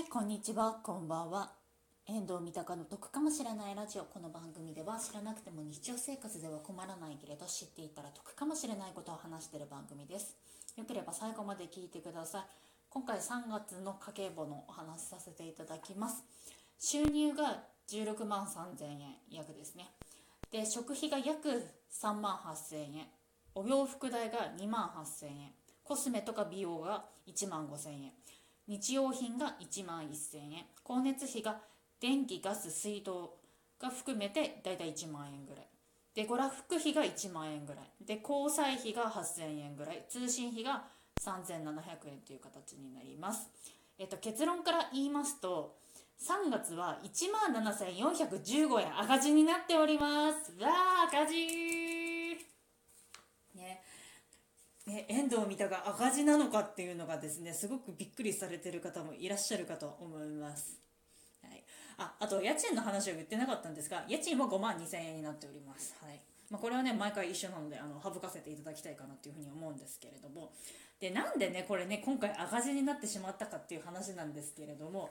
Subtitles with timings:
[0.00, 1.52] はいこんにちはこんばんは。
[2.08, 4.04] 遠藤三鷹の得かもしれないラジオ。
[4.04, 10.38] この番組では知らなくても日常生活では困らないけれど知っていたら得かもしれないことを話している番組です。
[10.78, 12.42] よければ最後まで聞いてください。
[12.88, 16.24] 今回3月の家計簿のお話しさせていただきます。
[16.78, 19.90] 収入が16万3000円約ですね。
[20.50, 21.62] で食費が約
[21.92, 23.06] 3万8000円。
[23.54, 25.52] お洋服代が2万8000円。
[25.84, 28.12] コスメとか美容が1万5000円。
[28.70, 30.64] 日用品が1万1000円。
[30.86, 31.58] 光熱費が
[32.00, 33.34] 電気ガス水道
[33.80, 35.66] が含めてだいたい1万円ぐらい。
[36.14, 37.84] で娯楽費が1万円ぐらい。
[38.06, 40.04] で交際費が8000円ぐらい。
[40.08, 40.84] 通信費が
[41.20, 43.48] 3700円という形になります。
[43.98, 45.74] えっと結論から言いますと
[46.20, 50.52] 3月は1万7415円赤字になっております。
[50.62, 51.89] わー赤字
[54.90, 60.80] ね、遠藤三田が赤字なのかっていうのがですねすごくびっくりされてる方もいらっしゃるかと思います、
[61.42, 61.62] はい、
[61.98, 66.20] ああと家賃の話は言ってなかったんですが家賃も5万2000円になっております、はい。
[66.50, 70.52] まあ、これはね毎回一緒なのであの省かせていただきたいかなっていうふうに思うんですけれども。
[70.98, 75.08] でなんでねこれね今回赤字になってしまったかっていう話なんですけれども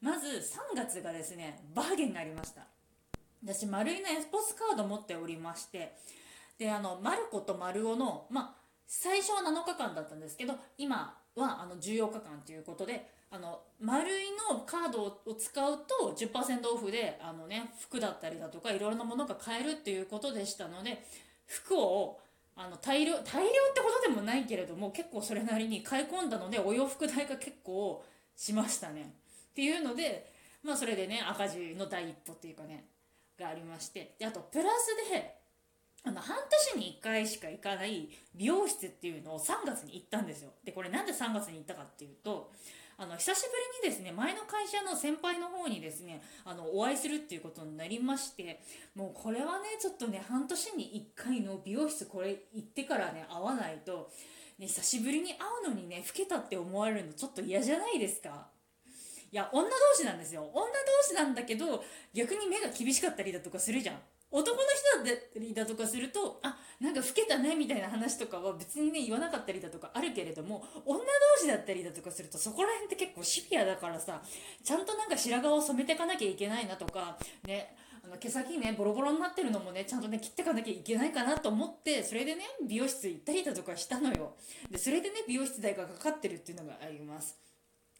[0.00, 2.66] まず3月がですねバーゲンがありました。
[3.42, 5.96] 私丸いのエスポスカード持っておりまして
[6.58, 21.02] であのマルコとマルオのまあ最初は7日間だったんですけど今はあの14日間ということであの丸いのカードを使うと10%オフであの、ね、服だったりだとかいろいろなものが買えるっていうことでしたので
[21.46, 22.20] 服を
[22.54, 28.04] あの大量大量ってことでもないけれども結構それなりに買い込んだのでお洋服代が結構
[28.36, 29.14] しましたね。
[29.52, 30.30] っていうので
[30.62, 32.84] まあそれでね赤字の第一歩っていうかね
[33.38, 34.14] がありまして。
[34.18, 35.41] であとプラスで
[36.04, 36.36] あの半
[36.74, 40.50] 年に1回しか行かない美容室っていうのを3月に行ったんですよ。
[40.64, 42.50] でこれなんで3月に行ったかっていうと
[42.98, 43.48] あの久しぶ
[43.82, 48.60] りにですね前の会社の先輩の方にですねあのお会いするっていうことになりまして
[48.94, 54.10] もうこれはねちょっとね半年に1回の美容室これ行ってからね会わないと、
[54.58, 58.48] ね、久しぶりに会うのにね老けたって思われるのちょっと嫌じゃないですか。
[59.32, 60.42] いや女同士なんですよ。
[60.52, 60.68] 女同
[61.08, 61.82] 士なんだけど
[62.12, 63.96] 逆に目が厳しかったりだとかするじゃん。
[64.32, 64.62] 男の
[65.02, 71.04] 人だったりだとかするとあなんか老けたねみたいな話とかは別にね言わなかったりだとかあるけれども女同
[71.40, 74.22] 士だったりだとかするとそこら辺って結構シビアだからさ
[74.64, 84.32] ちゃんとなんか白髪を染めていかなきゃいけないなとかねあの毛先ねボロボロになってるのもねちゃんとね切ってかなきゃいけないかなと思ってそれでね美容室行ったりだとかしたのよ。
[84.70, 87.36] でそれでね美容室代がかかってるっていうのがあります。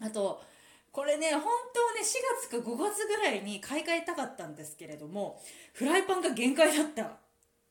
[0.00, 0.42] あと
[0.90, 5.40] これね、本当ね、4月か5月ぐらいに買い替えたかったんですけれども、
[5.72, 7.18] フライパンが限界だった。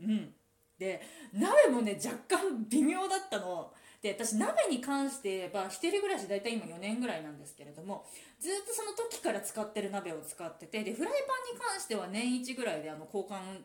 [0.00, 0.34] うん。
[0.78, 1.00] で、
[1.32, 3.72] 鍋もね、若干微妙だったの。
[4.02, 8.04] で、私、鍋に関して言えば、一人暮らし大体今4年ぐらいなんですけれども、
[8.38, 13.62] ずっとその時から使ってる鍋を使ってて、で、フライパンに関しては年一ぐらいであの交換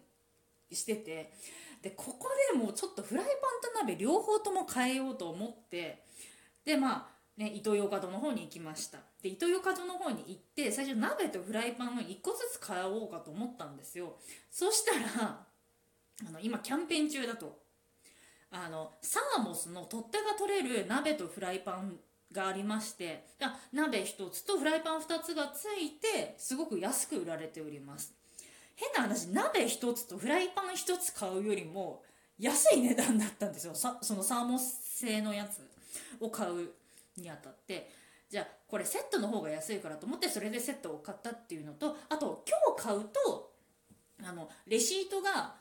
[0.72, 1.34] してて、
[1.82, 6.04] で、ここでもうちょっとフライパンと鍋両方とも変えようと思って、
[6.64, 14.18] で、まあ、ね、イトーヨーカドーの方に行きましたでイトーヨーカドーの方に行って最初鍋とフライパンを1個ずつ買おうかと思ったんですよ。
[14.50, 15.46] そしたら
[16.28, 17.60] あの今キャンペーン中だと。
[18.54, 21.96] あのサーモスの取っ手が取れる鍋とフライパン
[22.34, 23.24] がありまして
[23.72, 28.14] 鍋1つとフライパン2つがついてすごく安く売られております。
[28.76, 32.04] 変な話鍋1つとフライパン1つ買うよりも
[32.40, 33.76] 安い値段だったんですよ。
[33.76, 35.62] そのサーモス製のやつ
[36.20, 36.72] を買う
[37.18, 37.90] にあたって。
[38.30, 43.52] じゃあこれセットの方が安いからと思ってそれでセットを買ったっていうのとあと今日買うと
[44.24, 45.56] あのレシートが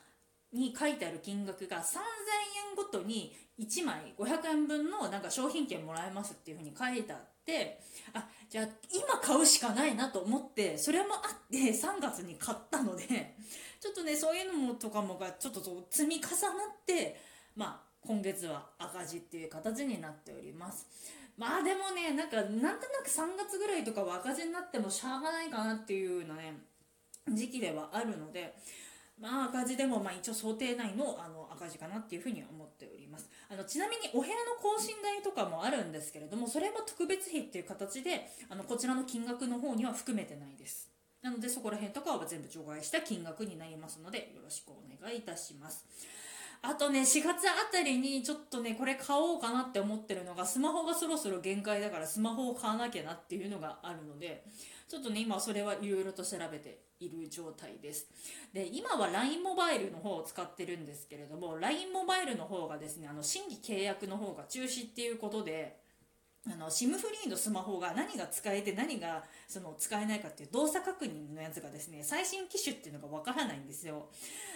[0.53, 7.81] に書いてある金額が3000円ごとに1枚500円分のなんか商品券もらえますっていう風に書いてあって
[8.13, 13.35] あじゃあ今買うしかないなと思ってそれもあって3月に買ったので
[13.81, 16.31] ちょっとねそういうのもとかもがちょっと積み重なっ
[16.85, 17.19] て
[17.57, 20.87] まあ今月は赤字っていう形になっております。
[21.37, 26.53] まあでもねなんかなんとなく3月ぐらいとかは赤字になってもしゃあがないかなっていうようなね
[27.29, 28.53] 時期ではあるので
[29.19, 33.29] まあ赤字でもまあ一応想定内のあの赤字かなっていうふうに思っております。
[33.49, 40.89] あのちなみにお部屋の更新代とかもあるんですけれどもそれも特別費っていう形であのこちらの金額の方には含めてないです。
[41.21, 45.85] なのでそこら辺とかは全部除外した金額になりますのでよろしくお願いいたします。
[46.63, 54.45] あとね、4月あたりにちょっとね、これ買おうかなって思ってるのが、スマホがそろそろ限界だからスマホを買わなきゃなっていうのがあるので、
[54.87, 58.07] ちょっとね、今それはいろいろと調べている状態です。
[58.53, 65.81] で、今は LINE モバイルの方を使ってるんですけれども、LINE モバイルの方がですね、あの、新規契約の方が中止っていうことで、
[66.49, 74.07] あの SIM フリーのスマホが何が使えて何がその使えないかっていう動作確認のやつがですね最新機種っていうのがわからないんですよ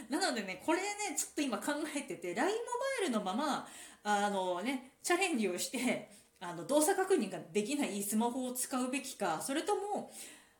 [0.09, 0.85] なのでねこれね
[1.15, 1.73] ちょっと今考
[2.15, 3.67] えてて LINE モバイルのまま
[4.03, 6.09] あのねチャレンジをして
[6.39, 10.11] あの動作確認ができないスマホを使うべきかそれとも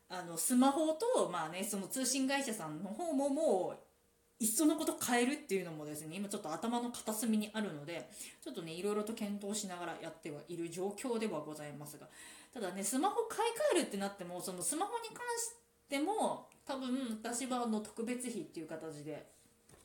[0.10, 8.10] あのスマホと、まあね、その通信会社さんの方ももういっそのこと変えるっていうのもですね今ちょっと頭の片隅にあるので
[8.44, 12.08] ちょっとねいろいろと検討しながらやってはいる状況ではございますが
[12.54, 15.56] ただねスマホ買い替えるってなってもそのスマホに関し
[15.90, 19.26] ても多分私はあの特別費っていう形で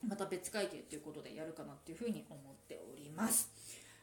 [0.07, 3.51] また別会計ということでやるかなっていうふうに思っております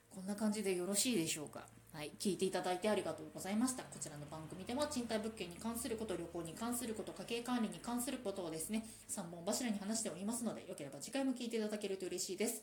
[0.09, 1.65] こんな感じでよろしいでしょうか？
[1.94, 3.83] はい、聞いていただいてありがとうございました。
[3.83, 12.61] こちらの番組では賃貸物件に関すること、旅行に関すること、家計管理に関することをですね、3本柱に話しておりますので、よければ次回も聞いていただけると嬉しいです。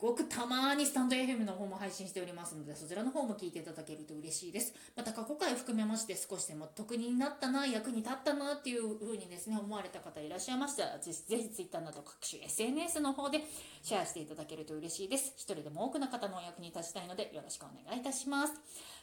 [0.00, 4.72] ごくたまにスタンド FM の方も配信しておりますので、そちらの方も聞いていただけると嬉しいです。
[4.96, 13.42] また過去回含めまして少しでも得になったな、役に立ったなっていう風にですね、思われた方いらっしゃいましたら、ぜひぜひ Twitter など各種 SNS の方で
[13.82, 15.34] シェアしていただけると嬉しいです。
[15.36, 18.54] 一人でも多くの方のお役に立ちたいので、よろしくお願いいたします。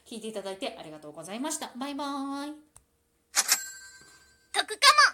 [0.04, 1.70] 聞いていただいてありがとうございました。
[1.76, 2.54] バイバーイ。
[4.52, 5.07] 得かも